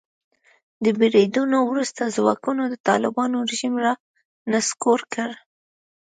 د 0.83 0.85
بریدونو 0.99 1.57
وروسته 1.71 2.13
ځواکونو 2.17 2.61
د 2.69 2.75
طالبانو 2.87 3.37
رژیم 3.49 3.75
را 3.85 3.93
نسکور 4.51 4.99
کړ. 5.13 5.29